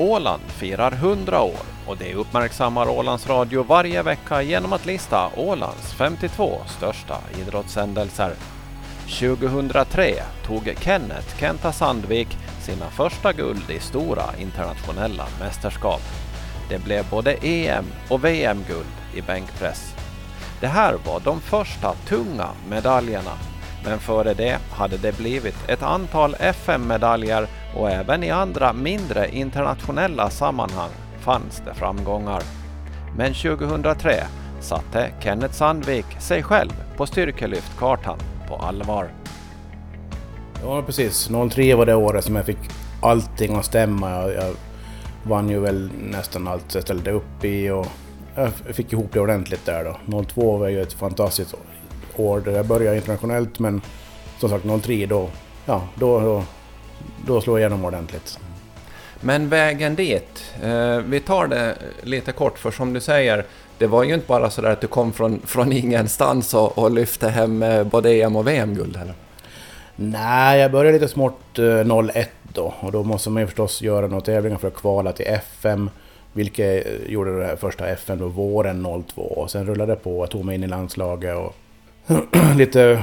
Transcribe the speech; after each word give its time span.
Åland 0.00 0.42
firar 0.42 0.92
100 0.92 1.42
år 1.42 1.60
och 1.86 1.96
det 1.96 2.14
uppmärksammar 2.14 2.88
Ålands 2.88 3.26
Radio 3.26 3.62
varje 3.62 4.02
vecka 4.02 4.42
genom 4.42 4.72
att 4.72 4.86
lista 4.86 5.30
Ålands 5.36 5.92
52 5.92 6.58
största 6.66 7.16
idrottshändelser. 7.40 8.32
2003 9.18 10.14
tog 10.46 10.74
Kenneth 10.80 11.36
Kenta 11.40 11.72
Sandvik 11.72 12.28
sina 12.60 12.90
första 12.90 13.32
guld 13.32 13.70
i 13.70 13.80
stora 13.80 14.24
internationella 14.38 15.26
mästerskap. 15.40 16.02
Det 16.68 16.84
blev 16.84 17.10
både 17.10 17.32
EM 17.32 17.84
och 18.08 18.24
VM-guld 18.24 18.96
i 19.14 19.22
bänkpress. 19.22 19.94
Det 20.60 20.68
här 20.68 20.94
var 21.06 21.20
de 21.20 21.40
första 21.40 21.94
tunga 21.94 22.48
medaljerna 22.68 23.32
men 23.84 23.98
före 23.98 24.34
det 24.34 24.58
hade 24.70 24.96
det 24.96 25.16
blivit 25.18 25.68
ett 25.68 25.82
antal 25.82 26.36
FM-medaljer 26.38 27.48
och 27.74 27.90
även 27.90 28.22
i 28.22 28.30
andra 28.30 28.72
mindre 28.72 29.28
internationella 29.32 30.30
sammanhang 30.30 30.90
fanns 31.20 31.62
det 31.66 31.74
framgångar. 31.74 32.42
Men 33.16 33.34
2003 33.34 34.14
satte 34.60 35.10
Kenneth 35.20 35.54
Sandvik 35.54 36.06
sig 36.18 36.42
själv 36.42 36.70
på 36.96 37.06
styrkelyftkartan 37.06 38.18
på 38.48 38.56
allvar. 38.56 39.10
Ja 40.62 40.82
precis, 40.82 41.30
03 41.50 41.74
var 41.74 41.86
det 41.86 41.94
året 41.94 42.24
som 42.24 42.36
jag 42.36 42.46
fick 42.46 42.58
allting 43.02 43.56
att 43.56 43.64
stämma. 43.64 44.10
Jag, 44.10 44.34
jag 44.34 44.54
vann 45.22 45.48
ju 45.48 45.60
väl 45.60 45.90
nästan 46.10 46.48
allt 46.48 46.74
jag 46.74 46.82
ställde 46.82 47.10
upp 47.10 47.44
i 47.44 47.70
och 47.70 47.86
jag 48.34 48.52
fick 48.52 48.92
ihop 48.92 49.12
det 49.12 49.20
ordentligt 49.20 49.66
där 49.66 49.96
då. 50.08 50.22
02 50.22 50.56
var 50.56 50.68
ju 50.68 50.82
ett 50.82 50.92
fantastiskt 50.92 51.54
år 52.16 52.40
där 52.40 52.52
jag 52.52 52.66
började 52.66 52.96
internationellt 52.96 53.58
men 53.58 53.80
som 54.38 54.48
sagt 54.48 54.64
03 54.82 55.06
då, 55.06 55.28
ja, 55.66 55.82
då, 55.94 56.20
då, 56.20 56.44
då 57.26 57.42
jag 57.46 57.58
igenom 57.58 57.84
ordentligt. 57.84 58.38
Men 59.20 59.48
vägen 59.48 59.94
dit, 59.94 60.44
eh, 60.62 60.98
vi 60.98 61.20
tar 61.20 61.46
det 61.46 61.74
lite 62.02 62.32
kort 62.32 62.58
för 62.58 62.70
som 62.70 62.92
du 62.92 63.00
säger, 63.00 63.44
det 63.78 63.86
var 63.86 64.04
ju 64.04 64.14
inte 64.14 64.26
bara 64.26 64.50
så 64.50 64.62
där 64.62 64.70
att 64.70 64.80
du 64.80 64.86
kom 64.86 65.12
från, 65.12 65.40
från 65.46 65.72
ingenstans 65.72 66.54
och, 66.54 66.78
och 66.78 66.90
lyfte 66.90 67.28
hem 67.28 67.62
eh, 67.62 67.84
både 67.84 68.10
EM 68.10 68.36
och 68.36 68.48
VM-guld 68.48 68.96
heller? 68.96 69.14
Nej, 69.96 70.60
jag 70.60 70.72
började 70.72 70.98
lite 70.98 71.12
smått 71.12 71.58
eh, 71.58 72.08
01 72.14 72.30
då 72.52 72.74
och 72.80 72.92
då 72.92 73.02
måste 73.02 73.30
man 73.30 73.42
ju 73.42 73.46
förstås 73.46 73.82
göra 73.82 74.06
några 74.06 74.20
tävlingar 74.20 74.58
för 74.58 74.68
att 74.68 74.74
kvala 74.74 75.12
till 75.12 75.26
FM. 75.26 75.90
Vilket 76.32 76.86
gjorde 77.06 77.40
det 77.40 77.56
första 77.56 77.88
FN 77.88 78.18
då 78.18 78.28
våren 78.28 79.04
02 79.14 79.22
och 79.22 79.50
sen 79.50 79.66
rullade 79.66 79.92
det 79.92 79.96
på. 79.96 80.22
Jag 80.22 80.30
tog 80.30 80.44
mig 80.44 80.54
in 80.54 80.64
i 80.64 80.66
landslaget 80.66 81.36
och 81.36 81.54
lite 82.56 83.02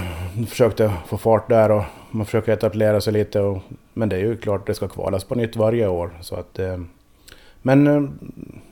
försökte 0.50 0.94
få 1.08 1.18
fart 1.18 1.50
där 1.50 1.72
och 1.72 1.84
man 2.12 2.26
försöker 2.26 2.54
etablera 2.54 3.02
sig 3.02 3.14
lite. 3.14 3.40
Och, 3.40 3.62
men 3.94 4.10
det 4.10 4.16
är 4.16 4.20
ju 4.20 4.38
klart 4.38 4.68
det 4.68 4.74
ska 4.74 4.88
kvalas 4.88 5.24
på 5.24 5.36
nytt 5.36 5.56
varje 5.56 5.88
år. 5.88 6.18
Så 6.22 6.36
att, 6.36 6.60
eh, 6.60 6.78
men 7.62 7.88
eh, 7.88 8.10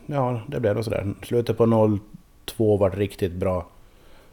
ja, 0.05 0.41
det 0.47 0.59
blev 0.59 0.75
nog 0.75 0.83
sådär. 0.83 1.13
Slutet 1.23 1.57
på 1.57 1.99
02 2.45 2.77
var 2.77 2.91
riktigt 2.91 3.33
bra. 3.33 3.67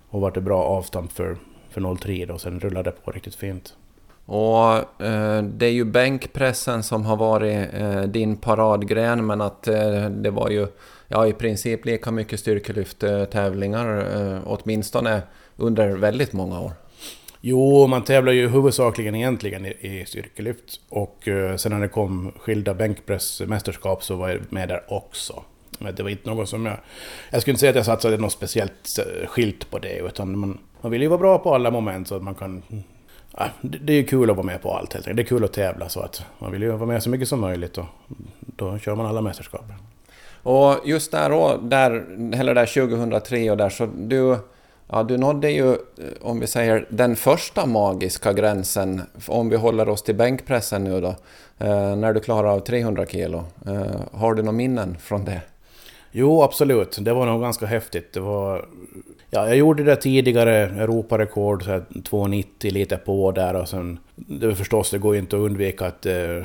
Och 0.08 0.20
vart 0.20 0.36
ett 0.36 0.42
bra 0.42 0.62
avstamp 0.62 1.12
för, 1.12 1.36
för 1.70 1.97
03 1.97 2.27
då. 2.27 2.39
Sen 2.39 2.61
rullade 2.61 2.91
det 2.91 3.05
på 3.05 3.11
riktigt 3.11 3.34
fint. 3.34 3.75
Och 4.27 5.03
eh, 5.03 5.42
det 5.42 5.67
är 5.67 5.73
ju 5.73 5.84
bänkpressen 5.84 6.83
som 6.83 7.05
har 7.05 7.17
varit 7.17 7.69
eh, 7.73 8.03
din 8.03 8.36
paradgren 8.36 9.27
men 9.27 9.41
att 9.41 9.69
eh, 9.69 10.05
det 10.11 10.30
var 10.30 10.50
ju 10.50 10.67
ja, 11.08 11.27
i 11.27 11.33
princip 11.33 11.84
lika 11.84 12.11
mycket 12.11 12.41
styrkelyfttävlingar 12.41 13.98
eh, 13.98 14.33
eh, 14.33 14.41
åtminstone 14.47 15.23
under 15.63 15.97
väldigt 15.97 16.33
många 16.33 16.61
år. 16.61 16.73
Jo, 17.41 17.87
man 17.87 18.05
tävlar 18.05 18.33
ju 18.33 18.49
huvudsakligen 18.49 19.15
egentligen 19.15 19.67
i, 19.67 19.71
i 19.81 20.05
styrkelyft. 20.07 20.81
Och 20.89 21.29
eh, 21.29 21.57
sen 21.57 21.73
när 21.73 21.81
det 21.81 21.89
kom 21.89 22.33
skilda 22.39 22.75
bänkpressmästerskap 22.75 24.05
så 24.05 24.17
var 24.17 24.29
jag 24.29 24.41
med 24.49 24.69
där 24.69 24.83
också. 24.89 25.43
Men 25.79 25.95
det 25.95 26.03
var 26.03 26.11
inte 26.11 26.31
något 26.31 26.49
som 26.49 26.67
jag... 26.67 26.77
Jag 27.31 27.42
skulle 27.42 27.53
inte 27.53 27.61
säga 27.61 27.70
att 27.70 27.77
jag 27.77 27.85
satsade 27.85 28.17
något 28.17 28.33
speciellt 28.33 28.98
eh, 28.98 29.29
skilt 29.29 29.70
på 29.70 29.79
det, 29.79 29.98
utan 29.98 30.39
man, 30.39 30.59
man 30.81 30.92
vill 30.92 31.03
ju 31.03 31.09
vara 31.09 31.19
bra 31.19 31.39
på 31.39 31.55
alla 31.55 31.70
moment 31.70 32.09
så 32.09 32.17
att 32.17 32.23
man 32.23 32.35
kan... 32.35 32.63
Ja, 33.36 33.47
det, 33.61 33.79
det 33.79 33.92
är 33.92 33.97
ju 33.97 34.05
kul 34.05 34.31
att 34.31 34.36
vara 34.36 34.47
med 34.47 34.63
på 34.63 34.73
allt 34.75 34.92
helt 34.92 35.07
enkelt. 35.07 35.17
Det 35.17 35.23
är 35.23 35.36
kul 35.36 35.45
att 35.45 35.53
tävla 35.53 35.89
så 35.89 36.01
att 36.01 36.25
man 36.39 36.53
vill 36.53 36.63
ju 36.63 36.70
vara 36.70 36.86
med 36.86 37.03
så 37.03 37.11
mycket 37.11 37.29
som 37.29 37.41
möjligt 37.41 37.79
och 37.79 37.86
då 38.39 38.79
kör 38.79 38.95
man 38.95 39.07
alla 39.07 39.20
mästerskap. 39.20 39.65
Och 40.42 40.81
just 40.85 41.11
där, 41.11 41.33
och, 41.33 41.65
där, 41.65 41.91
eller 42.35 42.55
där 42.55 42.86
2003 42.86 43.51
och 43.51 43.57
där 43.57 43.69
så 43.69 43.89
du... 43.97 44.36
Ja, 44.89 45.03
du 45.03 45.17
nådde 45.19 45.51
ju, 45.51 45.73
eh, 45.73 45.77
om 46.20 46.41
vi 46.41 46.47
säger 46.47 46.87
den 46.89 47.17
första 47.17 47.67
magiska 47.67 48.33
gränsen, 48.33 49.03
om 49.29 49.48
vi 49.48 49.57
håller 49.57 49.89
oss 49.89 50.03
till 50.03 50.15
bänkpressen 50.15 50.85
nu 50.85 51.01
då, 51.01 51.15
eh, 51.59 51.97
när 51.97 52.13
du 52.13 52.20
klarar 52.20 52.48
av 52.48 52.61
300 52.61 53.07
kilo. 53.07 53.45
Eh, 53.67 54.01
har 54.13 54.35
du 54.35 54.42
några 54.42 54.57
minnen 54.57 54.97
från 55.01 55.25
det? 55.25 55.41
Jo, 56.11 56.42
absolut. 56.42 56.98
Det 57.01 57.13
var 57.13 57.27
nog 57.27 57.41
ganska 57.41 57.67
häftigt. 57.67 58.13
Det 58.13 58.21
var... 58.21 58.65
Ja, 59.31 59.47
jag 59.48 59.57
gjorde 59.57 59.83
det 59.83 59.97
tidigare, 59.97 60.57
Europarekord, 60.57 61.63
2,90 61.63 62.71
lite 62.71 62.97
på 62.97 63.33
där 63.33 63.55
och 63.55 63.69
sen... 63.69 63.98
Det 64.15 64.55
förstås, 64.55 64.91
det 64.91 64.98
går 64.98 65.15
ju 65.15 65.21
inte 65.21 65.37
att 65.37 65.42
undvika 65.42 65.87
att 65.87 66.07
eh, 66.07 66.45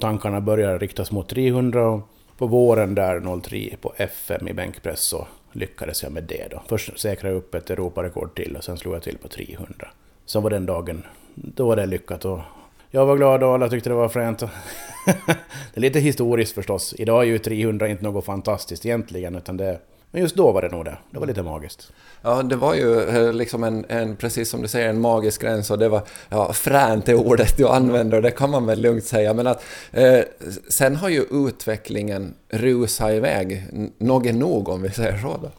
tankarna 0.00 0.40
börjar 0.40 0.78
riktas 0.78 1.10
mot 1.12 1.28
300 1.28 1.88
och 1.88 2.00
på 2.38 2.46
våren 2.46 2.94
där 2.94 3.40
03 3.40 3.76
på 3.80 3.92
FM 3.96 4.48
i 4.48 4.52
bänkpress 4.52 5.08
så 5.08 5.26
lyckades 5.54 6.02
jag 6.02 6.12
med 6.12 6.22
det 6.24 6.48
då. 6.50 6.62
Först 6.68 6.98
säkrade 6.98 7.34
jag 7.34 7.38
upp 7.38 7.54
ett 7.54 7.70
Europarekord 7.70 8.36
till 8.36 8.56
och 8.56 8.64
sen 8.64 8.76
slog 8.76 8.94
jag 8.94 9.02
till 9.02 9.18
på 9.18 9.28
300. 9.28 9.88
Så 10.26 10.40
var 10.40 10.50
den 10.50 10.66
dagen, 10.66 11.02
då 11.34 11.66
var 11.66 11.76
det 11.76 11.86
lyckat 11.86 12.24
och 12.24 12.40
jag 12.90 13.06
var 13.06 13.16
glad 13.16 13.42
och 13.42 13.54
alla 13.54 13.68
tyckte 13.68 13.90
det 13.90 13.94
var 13.94 14.08
fränt. 14.08 14.38
det 15.06 15.74
är 15.74 15.80
lite 15.80 16.00
historiskt 16.00 16.54
förstås. 16.54 16.94
Idag 16.98 17.22
är 17.22 17.26
ju 17.26 17.38
300 17.38 17.88
inte 17.88 18.04
något 18.04 18.24
fantastiskt 18.24 18.86
egentligen 18.86 19.34
utan 19.34 19.56
det 19.56 19.78
men 20.14 20.22
just 20.22 20.36
då 20.36 20.52
var 20.52 20.62
det 20.62 20.68
nog 20.68 20.84
det. 20.84 20.96
Det 21.10 21.18
var 21.18 21.26
lite 21.26 21.42
magiskt. 21.42 21.92
Ja, 22.22 22.42
det 22.42 22.56
var 22.56 22.74
ju 22.74 23.00
eh, 23.00 23.32
liksom 23.32 23.64
en, 23.64 23.84
en, 23.88 24.16
precis 24.16 24.50
som 24.50 24.62
du 24.62 24.68
säger, 24.68 24.88
en 24.88 25.00
magisk 25.00 25.42
gräns 25.42 25.70
och 25.70 25.78
det 25.78 25.88
var, 25.88 26.02
ja, 26.28 26.52
fränt 26.52 27.08
är 27.08 27.14
ordet 27.14 27.56
du 27.56 27.68
använder, 27.68 28.22
det 28.22 28.30
kan 28.30 28.50
man 28.50 28.66
väl 28.66 28.80
lugnt 28.80 29.04
säga. 29.04 29.34
Men 29.34 29.46
att 29.46 29.64
eh, 29.92 30.20
sen 30.78 30.96
har 30.96 31.08
ju 31.08 31.24
utvecklingen 31.30 32.34
rusat 32.48 33.10
iväg, 33.10 33.64
något 33.98 34.34
nog 34.34 34.68
om 34.68 34.82
vi 34.82 34.90
säger 34.90 35.18
så 35.18 35.36
då. 35.42 35.50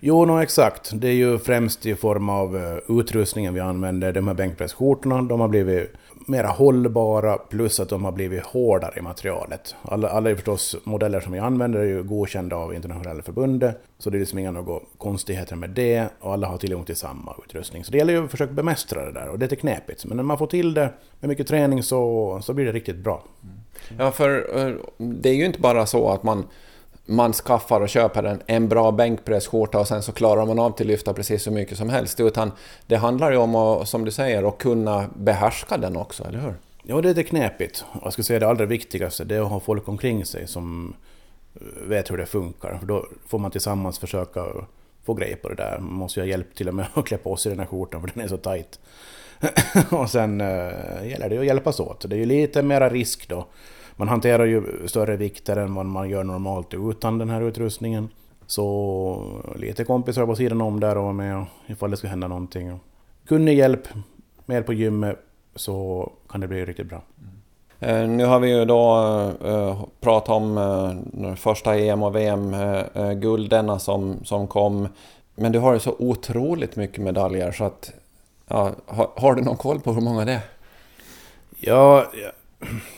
Jo, 0.00 0.24
no, 0.24 0.42
exakt. 0.42 0.90
Det 0.94 1.08
är 1.08 1.12
ju 1.12 1.38
främst 1.38 1.86
i 1.86 1.94
form 1.94 2.28
av 2.28 2.56
uh, 2.56 2.98
utrustningen 3.00 3.54
vi 3.54 3.60
använder. 3.60 4.12
De 4.12 4.28
här 4.28 4.34
bänkpressskjortorna, 4.34 5.22
de 5.22 5.40
har 5.40 5.48
blivit 5.48 5.92
mera 6.30 6.48
hållbara 6.48 7.38
plus 7.38 7.80
att 7.80 7.88
de 7.88 8.04
har 8.04 8.12
blivit 8.12 8.42
hårdare 8.42 8.94
i 8.98 9.00
materialet. 9.00 9.74
Alla, 9.82 10.08
alla 10.08 10.30
är 10.30 10.34
förstås 10.34 10.76
modeller 10.84 11.20
som 11.20 11.32
vi 11.32 11.38
använder 11.38 11.80
är 11.80 11.84
ju 11.84 12.02
godkända 12.02 12.56
av 12.56 12.74
internationella 12.74 13.22
förbundet. 13.22 13.82
Så 13.98 14.10
det 14.10 14.16
är 14.16 14.20
liksom 14.20 14.38
inga 14.38 14.50
några 14.50 14.80
konstigheter 14.98 15.56
med 15.56 15.70
det 15.70 16.08
och 16.20 16.32
alla 16.32 16.46
har 16.46 16.58
tillgång 16.58 16.84
till 16.84 16.96
samma 16.96 17.34
utrustning. 17.44 17.84
Så 17.84 17.92
det 17.92 17.98
gäller 17.98 18.12
ju 18.12 18.24
att 18.24 18.30
försöka 18.30 18.52
bemästra 18.52 19.04
det 19.04 19.12
där 19.12 19.28
och 19.28 19.38
det 19.38 19.44
är 19.44 19.46
lite 19.46 19.60
knepigt. 19.60 20.04
Men 20.04 20.16
när 20.16 20.24
man 20.24 20.38
får 20.38 20.46
till 20.46 20.74
det 20.74 20.92
med 21.20 21.28
mycket 21.28 21.46
träning 21.46 21.82
så, 21.82 22.40
så 22.42 22.54
blir 22.54 22.66
det 22.66 22.72
riktigt 22.72 22.96
bra. 22.96 23.24
Mm. 23.42 23.56
Ja, 23.98 24.10
för 24.10 24.58
eh, 24.58 24.74
det 24.98 25.28
är 25.28 25.34
ju 25.34 25.44
inte 25.44 25.60
bara 25.60 25.86
så 25.86 26.08
att 26.08 26.22
man 26.22 26.44
man 27.10 27.32
skaffar 27.32 27.80
och 27.80 27.88
köper 27.88 28.22
en, 28.22 28.42
en 28.46 28.68
bra 28.68 28.92
bänkpressskjorta 28.92 29.78
och 29.78 29.88
sen 29.88 30.02
så 30.02 30.12
klarar 30.12 30.46
man 30.46 30.58
av 30.58 30.70
till 30.70 30.86
att 30.86 30.90
lyfta 30.90 31.14
precis 31.14 31.42
så 31.42 31.50
mycket 31.50 31.78
som 31.78 31.88
helst. 31.90 32.20
Utan 32.20 32.52
det 32.86 32.96
handlar 32.96 33.30
ju 33.30 33.36
om 33.36 33.54
att, 33.54 33.88
som 33.88 34.04
du 34.04 34.10
säger, 34.10 34.48
att 34.48 34.58
kunna 34.58 35.06
behärska 35.16 35.76
den 35.76 35.96
också, 35.96 36.24
eller 36.24 36.38
hur? 36.38 36.54
Ja, 36.82 37.00
det 37.00 37.08
är 37.08 37.14
lite 37.14 37.28
knepigt. 37.28 37.84
Jag 38.02 38.12
skulle 38.12 38.24
säga 38.24 38.38
det 38.38 38.48
allra 38.48 38.66
viktigaste, 38.66 39.24
det 39.24 39.36
är 39.36 39.40
att 39.40 39.48
ha 39.48 39.60
folk 39.60 39.88
omkring 39.88 40.24
sig 40.24 40.46
som 40.46 40.94
eh, 41.54 41.88
vet 41.88 42.10
hur 42.10 42.16
det 42.16 42.26
funkar. 42.26 42.78
För 42.78 42.86
då 42.86 43.06
får 43.26 43.38
man 43.38 43.50
tillsammans 43.50 43.98
försöka 43.98 44.46
få 45.04 45.14
grej 45.14 45.36
på 45.36 45.48
det 45.48 45.54
där. 45.54 45.78
Man 45.78 45.92
måste 45.92 46.20
ju 46.20 46.26
ha 46.26 46.30
hjälp 46.30 46.54
till 46.54 46.68
och 46.68 46.74
med 46.74 46.86
att 46.94 47.06
klä 47.06 47.18
på 47.18 47.36
sig 47.36 47.50
den 47.50 47.58
här 47.58 47.66
skjortan 47.66 48.00
för 48.00 48.10
den 48.14 48.24
är 48.24 48.28
så 48.28 48.36
tight. 48.36 48.80
och 49.90 50.10
sen 50.10 50.40
äh, 50.40 51.08
gäller 51.08 51.28
det 51.28 51.38
att 51.38 51.46
hjälpas 51.46 51.80
åt. 51.80 52.10
Det 52.10 52.16
är 52.16 52.18
ju 52.18 52.26
lite 52.26 52.62
mera 52.62 52.88
risk 52.88 53.28
då 53.28 53.46
man 54.00 54.08
hanterar 54.08 54.44
ju 54.44 54.88
större 54.88 55.16
vikter 55.16 55.56
än 55.56 55.74
vad 55.74 55.86
man 55.86 56.10
gör 56.10 56.24
normalt 56.24 56.74
utan 56.74 57.18
den 57.18 57.30
här 57.30 57.40
utrustningen. 57.40 58.08
Så 58.46 59.42
lite 59.56 59.84
kompisar 59.84 60.26
på 60.26 60.36
sidan 60.36 60.60
om 60.60 60.80
där 60.80 60.96
och 60.96 61.02
vara 61.02 61.12
med 61.12 61.44
ifall 61.66 61.90
det 61.90 61.96
ska 61.96 62.08
hända 62.08 62.28
någonting. 62.28 62.80
Kunnig 63.26 63.58
hjälp 63.58 63.88
med 64.46 64.66
på 64.66 64.72
gymmet 64.72 65.18
så 65.54 66.12
kan 66.28 66.40
det 66.40 66.48
bli 66.48 66.64
riktigt 66.64 66.88
bra. 66.88 67.02
Mm. 67.80 68.16
Nu 68.16 68.24
har 68.24 68.40
vi 68.40 68.58
ju 68.58 68.64
då 68.64 68.96
uh, 69.44 69.84
pratat 70.00 70.28
om 70.28 70.58
uh, 70.58 71.34
första 71.34 71.78
EM 71.78 72.02
och 72.02 72.16
VM-gulden 72.16 73.80
som, 73.80 74.24
som 74.24 74.46
kom. 74.46 74.88
Men 75.34 75.52
du 75.52 75.58
har 75.58 75.72
ju 75.72 75.80
så 75.80 75.96
otroligt 75.98 76.76
mycket 76.76 77.04
medaljer 77.04 77.52
så 77.52 77.64
att... 77.64 77.92
Ja, 78.46 78.70
har, 78.86 79.10
har, 79.16 79.34
du 79.34 79.42
någon 79.42 79.56
koll 79.56 79.80
på 79.80 79.92
hur 79.92 80.00
många 80.00 80.24
det 80.24 80.32
är? 80.32 80.40
Ja, 81.58 82.06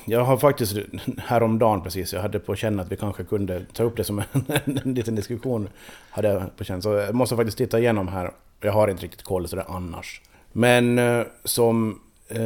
jag 0.04 0.24
har 0.24 0.36
faktiskt 0.36 0.76
häromdagen 1.18 1.82
precis, 1.82 2.12
jag 2.12 2.20
hade 2.20 2.38
på 2.38 2.56
känn 2.56 2.80
att 2.80 2.92
vi 2.92 2.96
kanske 2.96 3.24
kunde 3.24 3.64
ta 3.72 3.82
upp 3.82 3.96
det 3.96 4.04
som 4.04 4.18
en, 4.18 4.44
en 4.84 4.94
liten 4.94 5.14
diskussion. 5.14 5.68
Hade 6.10 6.28
jag 6.28 6.56
på 6.56 6.64
känn. 6.64 6.82
Så 6.82 6.92
jag 6.92 7.14
måste 7.14 7.36
faktiskt 7.36 7.58
titta 7.58 7.78
igenom 7.78 8.08
här. 8.08 8.30
Jag 8.60 8.72
har 8.72 8.88
inte 8.88 9.02
riktigt 9.02 9.22
koll 9.22 9.48
sådär 9.48 9.64
annars. 9.68 10.20
Men 10.52 10.98
eh, 10.98 11.26
som 11.44 12.00
eh, 12.28 12.40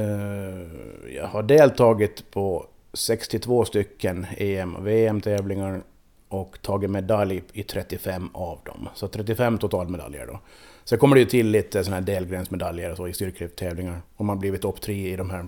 jag 1.15 1.27
har 1.27 1.43
deltagit 1.43 2.31
på 2.31 2.67
62 2.93 3.65
stycken 3.65 4.27
EM 4.37 4.77
och 4.77 4.87
VM-tävlingar 4.87 5.83
och 6.29 6.59
tagit 6.63 6.91
medalj 6.91 7.43
i 7.53 7.63
35 7.63 8.31
av 8.33 8.59
dem. 8.65 8.89
Så 8.95 9.09
35 9.09 9.59
totalmedaljer 9.59 10.27
då. 10.27 10.41
Sen 10.85 10.99
kommer 10.99 11.17
det 11.17 11.21
ju 11.21 11.27
till 11.27 11.51
lite 11.51 11.85
sådana 11.85 11.97
här 11.97 12.07
delgränsmedaljer 12.07 12.91
och 12.91 12.97
så 12.97 13.09
i 13.09 13.13
styrkelyfttävlingar. 13.13 14.01
Om 14.17 14.27
man 14.27 14.39
blivit 14.39 14.63
topp 14.63 14.81
tre 14.81 15.13
i 15.13 15.17
de 15.17 15.31
här 15.31 15.47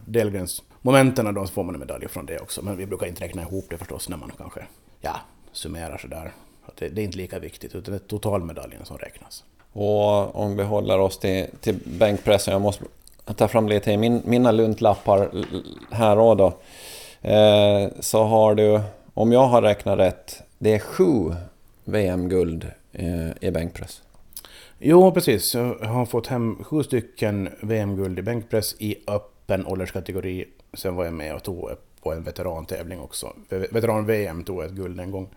delgränsmomenten 0.82 1.34
då 1.34 1.46
så 1.46 1.52
får 1.52 1.64
man 1.64 1.74
en 1.74 1.80
medalj 1.80 2.08
från 2.08 2.26
det 2.26 2.38
också. 2.38 2.62
Men 2.62 2.76
vi 2.76 2.86
brukar 2.86 3.06
inte 3.06 3.24
räkna 3.24 3.42
ihop 3.42 3.66
det 3.70 3.78
förstås 3.78 4.08
när 4.08 4.16
man 4.16 4.32
kanske 4.38 4.60
ja, 5.00 5.20
summerar 5.52 5.98
sådär. 5.98 6.32
Det, 6.78 6.88
det 6.88 7.02
är 7.02 7.04
inte 7.04 7.18
lika 7.18 7.38
viktigt 7.38 7.74
utan 7.74 7.94
det 7.94 7.98
är 7.98 8.08
totalmedaljen 8.08 8.84
som 8.84 8.98
räknas. 8.98 9.44
Och 9.72 10.36
om 10.36 10.56
vi 10.56 10.62
håller 10.62 10.98
oss 10.98 11.18
till, 11.18 11.46
till 11.60 11.78
bänkpressen, 11.84 12.52
jag 12.52 12.62
måste 12.62 12.84
ta 13.36 13.48
fram 13.48 13.68
lite 13.68 13.92
i 13.92 13.96
min, 13.96 14.22
mina 14.24 14.52
luntlappar 14.52 15.30
här 15.90 16.18
och 16.18 16.36
då. 16.36 16.46
Eh, 17.22 17.88
så 18.00 18.24
har 18.24 18.54
du, 18.54 18.80
om 19.14 19.32
jag 19.32 19.46
har 19.46 19.62
räknat 19.62 19.98
rätt, 19.98 20.42
det 20.58 20.74
är 20.74 20.78
sju 20.78 21.34
VM-guld 21.84 22.66
eh, 22.92 23.30
i 23.40 23.50
bänkpress. 23.50 24.02
Jo, 24.78 25.12
precis. 25.12 25.54
Jag 25.54 25.88
har 25.88 26.06
fått 26.06 26.26
hem 26.26 26.64
sju 26.64 26.82
stycken 26.82 27.48
VM-guld 27.60 28.18
i 28.18 28.22
bänkpress 28.22 28.74
i 28.78 28.96
öppen 29.06 29.66
ålderskategori. 29.66 30.44
Sen 30.72 30.94
var 30.94 31.04
jag 31.04 31.14
med 31.14 31.34
och 31.34 31.42
tog 31.42 31.70
på 32.02 32.12
en 32.12 32.22
veterantävling 32.22 33.00
också. 33.00 33.32
Veteran-VM 33.48 34.44
tog 34.44 34.58
jag 34.58 34.66
ett 34.66 34.72
guld 34.72 35.00
en 35.00 35.10
gång. 35.10 35.28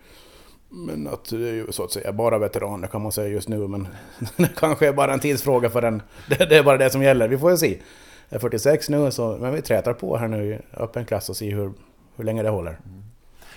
Men 0.68 1.08
att 1.08 1.30
det 1.30 1.48
är 1.48 1.54
ju 1.54 1.72
så 1.72 1.84
att 1.84 1.92
säga 1.92 2.12
bara 2.12 2.38
veteraner 2.38 2.88
kan 2.88 3.02
man 3.02 3.12
säga 3.12 3.28
just 3.28 3.48
nu. 3.48 3.68
Men 3.68 3.88
det 4.36 4.50
kanske 4.56 4.88
är 4.88 4.92
bara 4.92 5.12
en 5.12 5.20
tidsfråga 5.20 5.70
för 5.70 5.82
den. 5.82 6.02
Det 6.28 6.56
är 6.56 6.62
bara 6.62 6.78
det 6.78 6.90
som 6.90 7.02
gäller. 7.02 7.28
Vi 7.28 7.38
får 7.38 7.50
ju 7.50 7.56
se. 7.56 7.78
Jag 8.28 8.36
är 8.36 8.40
46 8.40 8.88
nu, 8.88 9.10
så, 9.10 9.36
men 9.40 9.54
vi 9.54 9.62
trätar 9.62 9.92
på 9.92 10.16
här 10.16 10.28
nu 10.28 10.54
i 10.54 10.58
öppen 10.76 11.04
klass 11.04 11.28
och 11.28 11.36
ser 11.36 11.50
hur, 11.50 11.72
hur 12.16 12.24
länge 12.24 12.42
det 12.42 12.48
håller. 12.48 12.70
Mm. 12.70 13.02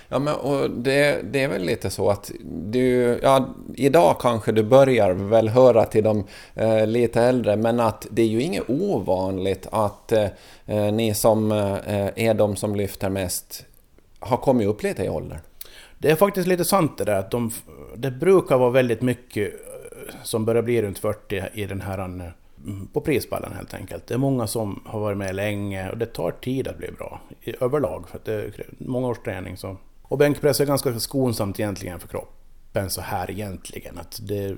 Ja, 0.08 0.18
men 0.18 0.34
och 0.34 0.70
det, 0.70 1.20
det 1.32 1.42
är 1.42 1.48
väl 1.48 1.62
lite 1.62 1.90
så 1.90 2.10
att 2.10 2.30
du... 2.44 3.18
Ja, 3.22 3.54
idag 3.76 4.16
kanske 4.20 4.52
du 4.52 4.62
börjar 4.62 5.10
väl 5.12 5.48
höra 5.48 5.84
till 5.84 6.04
de 6.04 6.24
eh, 6.54 6.86
lite 6.86 7.22
äldre, 7.22 7.56
men 7.56 7.80
att 7.80 8.06
det 8.10 8.22
är 8.22 8.26
ju 8.26 8.42
inget 8.42 8.70
ovanligt 8.70 9.66
att 9.70 10.12
eh, 10.12 10.28
eh, 10.66 10.92
ni 10.92 11.14
som 11.14 11.52
eh, 11.52 12.08
är 12.16 12.34
de 12.34 12.56
som 12.56 12.76
lyfter 12.76 13.10
mest 13.10 13.64
har 14.20 14.36
kommit 14.36 14.68
upp 14.68 14.82
lite 14.82 15.04
i 15.04 15.08
ålder. 15.08 15.40
Det 15.98 16.10
är 16.10 16.16
faktiskt 16.16 16.48
lite 16.48 16.64
sant 16.64 16.98
det 16.98 17.04
där 17.04 17.18
att 17.18 17.30
de, 17.30 17.50
det 17.96 18.10
brukar 18.10 18.58
vara 18.58 18.70
väldigt 18.70 19.02
mycket 19.02 19.54
eh, 19.54 20.14
som 20.22 20.44
börjar 20.44 20.62
bli 20.62 20.82
runt 20.82 20.98
40 20.98 21.42
i 21.54 21.66
den 21.66 21.80
här 21.80 21.98
eh, 21.98 22.30
på 22.92 23.00
prispallen 23.00 23.52
helt 23.52 23.74
enkelt. 23.74 24.06
Det 24.06 24.14
är 24.14 24.18
många 24.18 24.46
som 24.46 24.82
har 24.86 25.00
varit 25.00 25.18
med 25.18 25.34
länge 25.34 25.90
och 25.90 25.98
det 25.98 26.06
tar 26.06 26.30
tid 26.30 26.68
att 26.68 26.78
bli 26.78 26.92
bra 26.92 27.20
överlag. 27.60 28.08
För 28.08 28.18
att 28.18 28.24
det 28.24 28.34
är 28.34 28.66
många 28.78 29.08
års 29.08 29.18
träning. 29.18 29.56
Så. 29.56 29.76
Och 30.02 30.18
bänkpress 30.18 30.60
är 30.60 30.66
ganska 30.66 31.00
skonsamt 31.00 31.60
egentligen 31.60 32.00
för 32.00 32.08
kroppen 32.08 32.35
så 32.90 33.00
här 33.00 33.30
egentligen. 33.30 33.98
Att 33.98 34.20
det, 34.22 34.56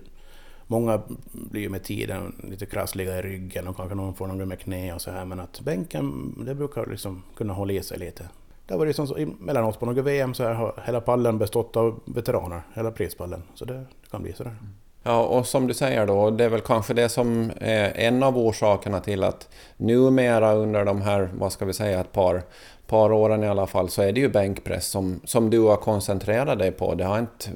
många 0.66 1.02
blir 1.32 1.62
ju 1.62 1.68
med 1.68 1.82
tiden 1.82 2.34
lite 2.50 2.66
krassliga 2.66 3.18
i 3.18 3.22
ryggen 3.22 3.68
och 3.68 3.76
kanske 3.76 3.94
någon 3.94 4.14
får 4.14 4.26
någon 4.26 4.48
med 4.48 4.60
knä 4.60 4.94
och 4.94 5.00
så 5.00 5.10
här. 5.10 5.24
Men 5.24 5.40
att 5.40 5.60
bänken, 5.60 6.34
det 6.46 6.54
brukar 6.54 6.86
liksom 6.86 7.22
kunna 7.36 7.52
hålla 7.52 7.72
i 7.72 7.82
sig 7.82 7.98
lite. 7.98 8.28
Det 8.66 8.74
har 8.74 8.78
varit 8.78 8.96
som 8.96 9.06
så, 9.06 9.16
emellanåt 9.16 9.80
på 9.80 9.86
några 9.86 10.02
VM 10.02 10.34
så 10.34 10.44
har 10.44 10.82
hela 10.86 11.00
pallen 11.00 11.38
bestått 11.38 11.76
av 11.76 12.00
veteraner, 12.04 12.62
hela 12.74 12.90
prispallen. 12.90 13.42
Så 13.54 13.64
det, 13.64 13.74
det 13.74 14.10
kan 14.10 14.22
bli 14.22 14.32
sådär. 14.32 14.56
Ja, 15.02 15.22
och 15.22 15.46
som 15.46 15.66
du 15.66 15.74
säger 15.74 16.06
då, 16.06 16.30
det 16.30 16.44
är 16.44 16.48
väl 16.48 16.60
kanske 16.60 16.94
det 16.94 17.08
som 17.08 17.50
är 17.60 17.92
en 17.94 18.22
av 18.22 18.38
orsakerna 18.38 19.00
till 19.00 19.24
att 19.24 19.48
numera 19.76 20.52
under 20.52 20.84
de 20.84 21.02
här, 21.02 21.30
vad 21.38 21.52
ska 21.52 21.64
vi 21.64 21.72
säga, 21.72 22.00
ett 22.00 22.12
par, 22.12 22.42
par 22.86 23.12
åren 23.12 23.44
i 23.44 23.48
alla 23.48 23.66
fall, 23.66 23.88
så 23.88 24.02
är 24.02 24.12
det 24.12 24.20
ju 24.20 24.28
bänkpress 24.28 24.86
som, 24.86 25.20
som 25.24 25.50
du 25.50 25.60
har 25.60 25.76
koncentrerat 25.76 26.58
dig 26.58 26.72
på. 26.72 26.94
Det 26.94 27.04
har 27.04 27.18
inte 27.18 27.50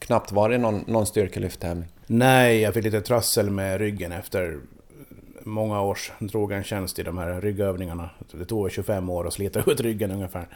knappt 0.00 0.32
varit 0.32 0.60
någon, 0.60 0.84
någon 0.86 1.06
styrkelyfttävling. 1.06 1.88
Nej, 2.06 2.60
jag 2.60 2.74
fick 2.74 2.84
lite 2.84 3.00
trassel 3.00 3.50
med 3.50 3.78
ryggen 3.78 4.12
efter 4.12 4.60
många 5.44 5.80
års 5.80 6.12
trogen 6.30 6.64
tjänst 6.64 6.98
i 6.98 7.02
de 7.02 7.18
här 7.18 7.40
ryggövningarna. 7.40 8.10
Det 8.32 8.44
tog 8.44 8.70
25 8.70 9.10
år 9.10 9.26
att 9.26 9.32
slita 9.32 9.70
ut 9.70 9.80
ryggen 9.80 10.10
ungefär. 10.10 10.48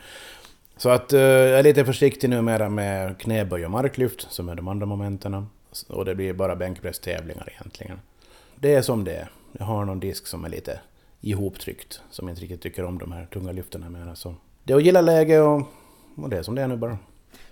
Så 0.76 0.88
att 0.88 1.12
eh, 1.12 1.20
jag 1.20 1.58
är 1.58 1.62
lite 1.62 1.84
försiktig 1.84 2.30
numera 2.30 2.68
med 2.68 3.18
knäböj 3.18 3.64
och 3.64 3.70
marklyft 3.70 4.32
som 4.32 4.48
är 4.48 4.54
de 4.54 4.68
andra 4.68 4.86
momenten. 4.86 5.46
Och 5.88 6.04
det 6.04 6.14
blir 6.14 6.32
bara 6.32 6.56
bänkpresstävlingar 6.56 7.48
egentligen. 7.52 8.00
Det 8.56 8.74
är 8.74 8.82
som 8.82 9.04
det 9.04 9.14
är. 9.14 9.28
Jag 9.52 9.64
har 9.64 9.84
någon 9.84 10.00
disk 10.00 10.26
som 10.26 10.44
är 10.44 10.48
lite 10.48 10.80
ihoptryckt. 11.20 12.00
Som 12.10 12.28
inte 12.28 12.40
riktigt 12.40 12.62
tycker 12.62 12.84
om 12.84 12.98
de 12.98 13.12
här 13.12 13.26
tunga 13.26 13.52
lyften. 13.52 14.10
Så 14.14 14.34
det 14.64 14.72
är 14.72 14.76
att 14.76 14.84
gilla 14.84 15.00
läge 15.00 15.40
och, 15.40 15.62
och 16.16 16.28
det 16.28 16.38
är 16.38 16.42
som 16.42 16.54
det 16.54 16.62
är 16.62 16.68
nu 16.68 16.76
bara. 16.76 16.98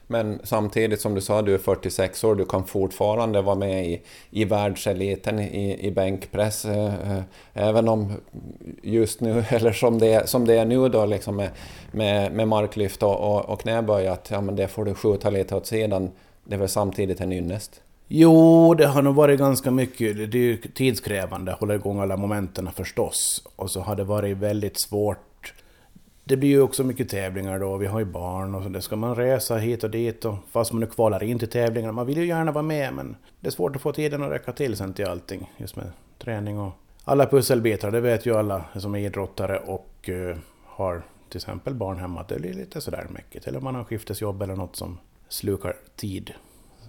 Men 0.06 0.40
samtidigt 0.44 1.00
som 1.00 1.14
du 1.14 1.20
sa, 1.20 1.43
du 1.43 1.54
är 1.54 1.58
46 1.58 2.25
år, 2.25 2.34
du 2.34 2.44
kan 2.44 2.64
fortfarande 2.64 3.43
vara 3.43 3.56
med 3.56 3.87
i, 3.87 4.02
i 4.31 4.44
världseliten 4.44 5.38
i, 5.38 5.87
i 5.87 5.90
bänkpress. 5.90 6.64
Eh, 6.64 7.16
eh, 7.16 7.22
även 7.54 7.88
om 7.88 8.12
just 8.82 9.20
nu, 9.20 9.44
eller 9.50 9.72
som 9.72 9.99
det, 9.99 10.28
som 10.28 10.46
det 10.46 10.54
är 10.54 10.64
nu 10.64 10.88
då, 10.88 11.06
liksom 11.06 11.37
med, 11.37 11.50
med, 11.93 12.32
med 12.32 12.49
marklyft 12.49 13.02
och, 13.02 13.20
och, 13.20 13.44
och 13.44 13.60
knäböj, 13.60 14.06
att 14.08 14.31
ja, 14.31 14.40
men 14.40 14.56
det 14.56 14.69
får 14.69 14.84
du 14.84 14.94
skjuta 14.94 15.31
lite 15.31 15.56
åt 15.56 15.66
sidan. 15.66 16.10
Det 16.44 16.55
är 16.55 16.58
väl 16.58 16.69
samtidigt 16.69 17.20
en 17.20 17.32
ynnest? 17.32 17.81
Jo, 18.08 18.75
det 18.75 18.87
har 18.87 19.02
nog 19.02 19.14
varit 19.14 19.38
ganska 19.38 19.70
mycket. 19.70 20.16
Det 20.32 20.38
är 20.38 20.43
ju 20.43 20.56
tidskrävande 20.56 21.52
att 21.52 21.60
hålla 21.60 21.75
igång 21.75 22.00
alla 22.00 22.16
momenten 22.16 22.70
förstås. 22.72 23.43
Och 23.56 23.70
så 23.70 23.81
har 23.81 23.96
det 23.96 24.05
varit 24.05 24.37
väldigt 24.37 24.81
svårt. 24.81 25.19
Det 26.24 26.36
blir 26.36 26.48
ju 26.48 26.60
också 26.60 26.84
mycket 26.84 27.08
tävlingar 27.08 27.58
då. 27.58 27.76
Vi 27.76 27.86
har 27.86 27.98
ju 27.98 28.04
barn 28.04 28.54
och 28.54 28.62
så 28.62 28.69
det 28.69 28.82
ska 28.82 28.96
man 28.96 29.14
resa 29.14 29.56
hit 29.56 29.84
och 29.84 29.90
dit. 29.90 30.24
Och 30.24 30.34
fast 30.50 30.72
man 30.72 30.80
nu 30.80 30.86
kvalar 30.86 31.22
in 31.22 31.38
till 31.38 31.48
tävlingarna. 31.48 31.92
Man 31.92 32.06
vill 32.06 32.19
ju 32.19 32.26
gärna 32.26 32.52
vara 32.52 32.62
med 32.62 32.94
men 32.94 33.16
det 33.40 33.46
är 33.46 33.50
svårt 33.50 33.76
att 33.76 33.82
få 33.82 33.92
tiden 33.92 34.22
att 34.22 34.30
räcka 34.30 34.52
till 34.52 34.76
sen 34.76 34.94
till 34.94 35.06
allting. 35.06 35.52
Just 35.56 35.76
med 35.76 35.92
träning 36.19 36.58
och 36.58 36.72
alla 37.04 37.26
pusselbitar. 37.26 37.90
Det 37.90 38.00
vet 38.00 38.26
ju 38.26 38.36
alla 38.36 38.64
som 38.76 38.94
är 38.94 38.98
idrottare 38.98 39.58
och 39.58 40.08
uh, 40.08 40.36
har 40.64 41.02
till 41.28 41.38
exempel 41.38 41.74
barn 41.74 41.98
hemma. 41.98 42.24
Det 42.28 42.38
blir 42.38 42.54
lite 42.54 42.80
sådär 42.80 43.06
mycket. 43.10 43.46
Eller 43.46 43.58
om 43.58 43.64
man 43.64 43.74
har 43.74 43.84
skiftesjobb 43.84 44.42
eller 44.42 44.56
något 44.56 44.76
som 44.76 44.98
slukar 45.28 45.76
tid. 45.96 46.32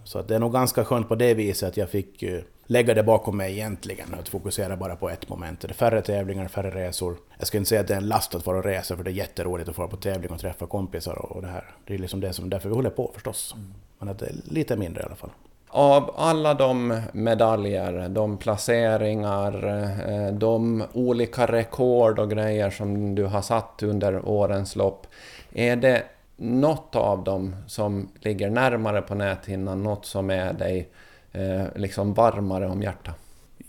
Så 0.03 0.19
att 0.19 0.27
det 0.27 0.35
är 0.35 0.39
nog 0.39 0.53
ganska 0.53 0.85
skönt 0.85 1.07
på 1.07 1.15
det 1.15 1.33
viset 1.33 1.69
att 1.69 1.77
jag 1.77 1.89
fick 1.89 2.24
uh, 2.24 2.39
lägga 2.65 2.94
det 2.94 3.04
bakom 3.04 3.38
mig 3.38 3.54
egentligen. 3.54 4.13
Att 4.19 4.30
fokusera 4.30 4.75
bara 4.75 4.95
på 4.95 5.10
ett 5.10 5.30
moment. 5.30 5.62
Det 5.62 5.68
är 5.68 5.74
färre 5.74 6.01
tävlingar, 6.01 6.48
färre 6.48 6.69
resor. 6.69 7.18
Jag 7.38 7.48
ska 7.48 7.57
inte 7.57 7.69
säga 7.69 7.81
att 7.81 7.88
det 7.88 7.94
är 7.94 7.98
en 7.98 8.07
last 8.07 8.36
att 8.36 8.45
vara 8.45 8.57
och 8.57 8.65
resa 8.65 8.98
för 8.98 9.04
det 9.04 9.12
är 9.12 9.13
jätteroligt 9.13 9.69
att 9.69 9.75
få 9.75 9.88
på 9.88 9.98
tävling 9.98 10.31
och 10.31 10.39
träffa 10.39 10.68
kompisar 10.68 11.16
och 11.31 11.42
det 11.42 11.47
här. 11.47 11.76
Det 11.85 11.94
är 11.94 11.97
liksom 11.97 12.19
det 12.19 12.33
som, 12.33 12.49
därför 12.49 12.69
vi 12.69 12.76
håller 12.76 12.90
på 12.90 13.11
förstås. 13.14 13.56
Men 13.99 14.09
att 14.09 14.19
det 14.19 14.26
är 14.26 14.35
lite 14.45 14.76
mindre 14.76 15.02
i 15.02 15.06
alla 15.06 15.16
fall. 15.16 15.31
Av 15.76 16.14
alla 16.18 16.54
de 16.54 17.02
medaljer, 17.14 18.09
de 18.09 18.38
placeringar, 18.38 19.68
eh, 20.09 20.33
de 20.33 20.83
olika 20.94 21.45
rekord 21.45 22.19
och 22.19 22.31
grejer 22.31 22.69
som 22.69 23.16
du 23.16 23.23
har 23.23 23.42
satt 23.42 23.83
under 23.83 24.30
årens 24.30 24.76
lopp. 24.76 25.07
Är 25.54 25.76
det 25.76 26.04
något 26.38 26.95
av 26.95 27.23
dem 27.23 27.56
som 27.68 28.09
ligger 28.19 28.49
närmare 28.49 29.02
på 29.02 29.16
näthinnan, 29.16 29.83
något 29.83 30.06
som 30.06 30.30
är 30.30 30.54
dig 30.54 30.90
eh, 31.33 31.66
liksom 31.75 32.13
varmare 32.13 32.68
om 32.68 32.81
hjärtat? 32.81 33.16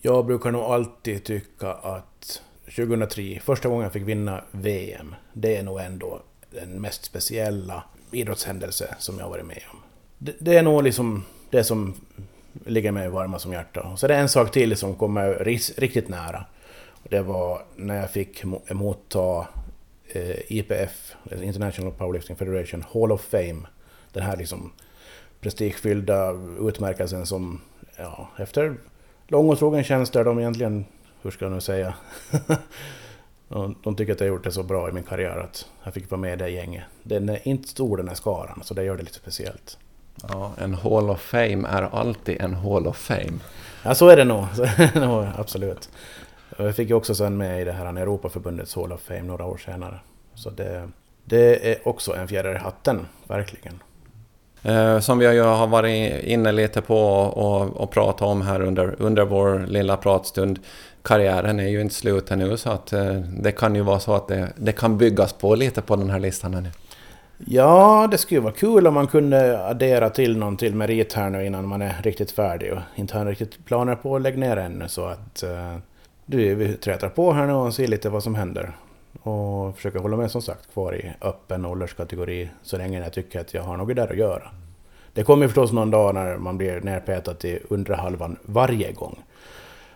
Jag 0.02 0.26
brukar 0.26 0.50
nog 0.50 0.62
alltid 0.62 1.24
tycka 1.24 1.72
att 1.72 2.42
2003, 2.64 3.40
första 3.44 3.68
gången 3.68 3.82
jag 3.82 3.92
fick 3.92 4.02
vinna 4.02 4.44
VM, 4.50 5.14
det 5.32 5.56
är 5.56 5.62
nog 5.62 5.80
ändå 5.80 6.22
den 6.50 6.80
mest 6.80 7.04
speciella 7.04 7.84
idrottshändelse 8.10 8.94
som 8.98 9.18
jag 9.18 9.28
varit 9.28 9.46
med 9.46 9.62
om. 9.72 9.78
Det, 10.18 10.34
det 10.38 10.56
är 10.56 10.62
nog 10.62 10.82
liksom 10.82 11.24
det 11.50 11.64
som 11.64 11.94
ligger 12.66 12.92
mig 12.92 13.08
varma 13.08 13.38
som 13.38 13.52
hjärta. 13.52 13.96
Så 13.96 14.06
det 14.06 14.14
är 14.14 14.20
en 14.20 14.28
sak 14.28 14.52
till 14.52 14.76
som 14.76 14.94
kommer 14.94 15.34
riktigt 15.76 16.08
nära. 16.08 16.44
Det 17.02 17.20
var 17.20 17.62
när 17.76 17.96
jag 18.00 18.10
fick 18.10 18.44
motta 18.70 19.46
eh, 20.08 20.52
IPF, 20.52 21.14
International 21.42 21.92
Powerlifting 21.92 22.36
Federation, 22.36 22.84
Hall 22.92 23.12
of 23.12 23.20
Fame. 23.20 23.66
Den 24.12 24.22
här 24.22 24.36
liksom 24.36 24.72
prestigefyllda 25.44 26.34
utmärkelsen 26.60 27.26
som, 27.26 27.60
ja, 27.96 28.28
efter 28.36 28.76
lång 29.28 29.48
och 29.48 29.58
trogen 29.58 29.84
tjänst 29.84 30.12
där 30.12 30.24
de 30.24 30.38
egentligen, 30.38 30.84
hur 31.22 31.30
ska 31.30 31.44
jag 31.44 31.52
nu 31.52 31.60
säga, 31.60 31.94
de 33.82 33.96
tycker 33.96 34.12
att 34.12 34.20
jag 34.20 34.28
gjort 34.28 34.44
det 34.44 34.52
så 34.52 34.62
bra 34.62 34.88
i 34.88 34.92
min 34.92 35.02
karriär 35.02 35.36
att 35.36 35.66
jag 35.84 35.94
fick 35.94 36.10
vara 36.10 36.20
med 36.20 36.32
i 36.32 36.36
det 36.36 36.48
gänget. 36.48 36.84
Den 37.02 37.28
är 37.28 37.48
inte 37.48 37.68
stor 37.68 37.96
den 37.96 38.08
här 38.08 38.14
skaran, 38.14 38.60
så 38.64 38.74
det 38.74 38.84
gör 38.84 38.96
det 38.96 39.02
lite 39.02 39.14
speciellt. 39.14 39.78
Ja, 40.28 40.52
en 40.58 40.74
Hall 40.74 41.10
of 41.10 41.20
Fame 41.20 41.68
är 41.68 41.82
alltid 41.82 42.40
en 42.40 42.54
Hall 42.54 42.86
of 42.86 42.96
Fame. 42.96 43.38
Ja, 43.82 43.94
så 43.94 44.08
är 44.08 44.16
det 44.16 44.24
nog. 44.24 44.44
Absolut. 45.38 45.90
Jag 46.58 46.76
fick 46.76 46.88
ju 46.88 46.94
också 46.94 47.14
sen 47.14 47.36
med 47.36 47.60
i 47.60 47.64
det 47.64 47.72
här 47.72 47.98
Europaförbundets 47.98 48.74
Hall 48.74 48.92
of 48.92 49.00
Fame 49.00 49.22
några 49.22 49.44
år 49.44 49.56
senare. 49.56 50.00
Så 50.34 50.50
det, 50.50 50.88
det 51.24 51.72
är 51.72 51.88
också 51.88 52.14
en 52.14 52.28
fjäder 52.28 52.54
i 52.54 52.58
hatten, 52.58 53.06
verkligen. 53.26 53.82
Eh, 54.64 54.98
som 54.98 55.18
vi 55.18 55.38
har 55.38 55.66
varit 55.66 56.24
inne 56.24 56.52
lite 56.52 56.80
på 56.80 56.98
och, 57.16 57.76
och 57.76 57.90
pratat 57.90 58.22
om 58.22 58.42
här 58.42 58.60
under, 58.60 58.94
under 58.98 59.24
vår 59.24 59.66
lilla 59.66 59.96
pratstund. 59.96 60.58
Karriären 61.02 61.60
är 61.60 61.68
ju 61.68 61.80
inte 61.80 61.94
slut 61.94 62.30
ännu 62.30 62.56
så 62.56 62.70
att 62.70 62.92
eh, 62.92 63.14
det 63.40 63.52
kan 63.52 63.74
ju 63.74 63.82
vara 63.82 64.00
så 64.00 64.14
att 64.14 64.28
det, 64.28 64.48
det 64.56 64.72
kan 64.72 64.98
byggas 64.98 65.32
på 65.32 65.54
lite 65.54 65.82
på 65.82 65.96
den 65.96 66.10
här 66.10 66.20
listan 66.20 66.54
ännu. 66.54 66.68
Ja, 67.38 68.08
det 68.10 68.18
skulle 68.18 68.40
vara 68.40 68.52
kul 68.52 68.86
om 68.86 68.94
man 68.94 69.06
kunde 69.06 69.66
addera 69.66 70.10
till 70.10 70.36
någon 70.36 70.56
till 70.56 70.74
merit 70.74 71.12
här 71.12 71.30
nu 71.30 71.46
innan 71.46 71.68
man 71.68 71.82
är 71.82 71.96
riktigt 72.02 72.30
färdig 72.30 72.72
och 72.72 72.78
inte 72.94 73.18
har 73.18 73.26
riktigt 73.26 73.64
planer 73.64 73.94
på 73.94 74.16
att 74.16 74.22
lägga 74.22 74.38
ner 74.38 74.56
ännu 74.56 74.88
så 74.88 75.04
att 75.04 75.42
eh, 75.42 75.76
du, 76.26 76.54
vi 76.54 76.72
trätar 76.72 77.08
på 77.08 77.32
här 77.32 77.46
nu 77.46 77.52
och 77.52 77.74
ser 77.74 77.86
lite 77.86 78.08
vad 78.08 78.22
som 78.22 78.34
händer. 78.34 78.72
Och 79.22 79.76
försöker 79.76 79.98
hålla 79.98 80.16
mig 80.16 80.28
som 80.28 80.42
sagt 80.42 80.72
kvar 80.72 80.94
i 80.94 81.12
öppen 81.20 81.64
ålderskategori 81.64 82.48
så 82.62 82.76
länge 82.76 83.02
jag 83.02 83.12
tycker 83.12 83.40
att 83.40 83.54
jag 83.54 83.62
har 83.62 83.76
något 83.76 83.96
där 83.96 84.10
att 84.10 84.16
göra. 84.16 84.50
Det 85.12 85.24
kommer 85.24 85.46
förstås 85.46 85.72
någon 85.72 85.90
dag 85.90 86.14
när 86.14 86.36
man 86.36 86.58
blir 86.58 86.80
nerpetad 86.80 87.34
till 87.34 87.58
undre 87.68 87.94
halvan 87.94 88.36
varje 88.42 88.92
gång. 88.92 89.22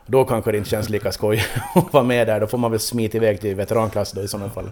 Då 0.06 0.24
kanske 0.24 0.52
det 0.52 0.58
inte 0.58 0.70
känns 0.70 0.88
lika 0.88 1.12
skoj 1.12 1.42
att 1.74 1.92
vara 1.92 2.04
med 2.04 2.26
där. 2.26 2.40
Då 2.40 2.46
får 2.46 2.58
man 2.58 2.70
väl 2.70 2.80
smita 2.80 3.16
iväg 3.16 3.40
till 3.40 3.54
veteranklass 3.54 4.12
då 4.12 4.22
i 4.22 4.28
sådana 4.28 4.50
fall. 4.50 4.70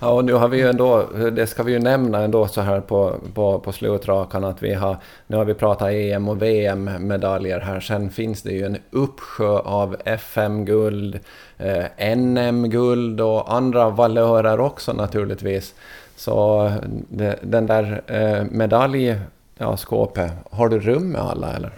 Ja, 0.00 0.10
och 0.10 0.24
nu 0.24 0.32
har 0.32 0.48
vi 0.48 0.58
ju 0.58 0.68
ändå, 0.68 1.02
det 1.32 1.46
ska 1.46 1.62
vi 1.62 1.72
ju 1.72 1.78
nämna 1.78 2.18
ändå 2.18 2.46
så 2.48 2.60
här 2.60 2.80
på, 2.80 3.14
på, 3.34 3.58
på 3.58 3.72
slutrakan 3.72 4.44
att 4.44 4.62
vi 4.62 4.74
har, 4.74 4.96
nu 5.26 5.36
har 5.36 5.44
vi 5.44 5.54
pratat 5.54 5.90
EM 5.90 6.28
och 6.28 6.42
VM-medaljer 6.42 7.60
här, 7.60 7.80
sen 7.80 8.10
finns 8.10 8.42
det 8.42 8.52
ju 8.52 8.66
en 8.66 8.76
uppsjö 8.90 9.58
av 9.58 9.96
FM-guld, 10.04 11.20
eh, 11.58 12.16
NM-guld 12.16 13.20
och 13.20 13.54
andra 13.54 13.90
valörer 13.90 14.60
också 14.60 14.92
naturligtvis. 14.92 15.74
Så 16.16 16.72
det, 17.08 17.38
den 17.42 17.66
där 17.66 18.02
eh, 18.06 18.44
medaljskåpet, 18.50 20.32
ja, 20.50 20.56
har 20.56 20.68
du 20.68 20.80
rum 20.80 21.10
med 21.10 21.20
alla 21.20 21.52
eller? 21.52 21.70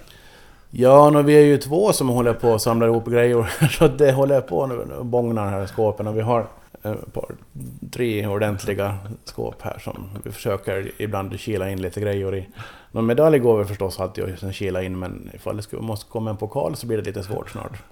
Ja, 0.70 1.10
nu, 1.10 1.22
vi 1.22 1.36
är 1.36 1.44
ju 1.44 1.56
två 1.58 1.92
som 1.92 2.08
håller 2.08 2.32
på 2.32 2.48
och 2.48 2.62
samlar 2.62 2.86
ihop 2.86 3.06
grejer. 3.06 3.68
Så 3.78 3.88
det 3.88 4.12
håller 4.12 4.40
på 4.40 4.66
nu 4.66 4.86
bångnar 5.02 5.50
här 5.50 5.66
skåpen. 5.66 6.06
Och 6.06 6.16
vi 6.16 6.20
har 6.20 6.46
Eh, 6.82 6.92
ett 6.92 7.12
par, 7.12 7.34
tre 7.90 8.26
ordentliga 8.26 8.98
skåp 9.24 9.62
här 9.62 9.78
som 9.78 10.08
vi 10.24 10.32
försöker 10.32 10.92
ibland 10.98 11.40
kila 11.40 11.70
in 11.70 11.82
lite 11.82 12.00
grejer 12.00 12.34
i. 12.34 12.48
Någon 12.90 13.06
medalj 13.06 13.38
går 13.38 13.58
vi 13.58 13.64
förstås 13.64 14.00
alltid 14.00 14.24
att 14.24 14.30
liksom 14.30 14.52
kila 14.52 14.82
in 14.82 14.98
men 14.98 15.30
ifall 15.34 15.56
det 15.56 15.62
skulle, 15.62 15.82
måste 15.82 16.10
komma 16.10 16.30
en 16.30 16.36
pokal 16.36 16.76
så 16.76 16.86
blir 16.86 16.96
det 16.96 17.04
lite 17.04 17.22
svårt 17.22 17.50
snart. 17.50 17.82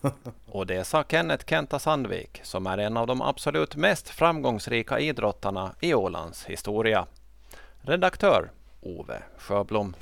Och 0.46 0.66
det 0.66 0.84
sa 0.84 1.04
Kenneth 1.08 1.44
Kenta 1.46 1.78
Sandvik 1.78 2.40
som 2.42 2.66
är 2.66 2.78
en 2.78 2.96
av 2.96 3.06
de 3.06 3.22
absolut 3.22 3.76
mest 3.76 4.08
framgångsrika 4.08 4.98
idrottarna 4.98 5.72
i 5.80 5.94
Ålands 5.94 6.44
historia. 6.44 7.06
Redaktör 7.80 8.50
Ove 8.80 9.22
Sjöblom. 9.38 9.94